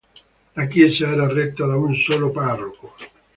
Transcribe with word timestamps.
La 0.55 0.65
chiesa 0.67 1.09
era 1.11 1.27
retta 1.31 1.67
da 1.67 1.75
un 1.77 1.93
solo 1.93 2.31
parroco. 2.31 2.95